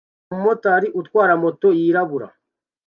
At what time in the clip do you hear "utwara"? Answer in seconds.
0.99-1.33